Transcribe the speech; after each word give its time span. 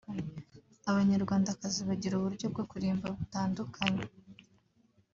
Abanyarwandakazi 0.89 1.79
bagira 1.89 2.13
uburyo 2.17 2.45
bwo 2.53 2.63
kurimba 2.69 3.07
butandukanye 3.17 4.03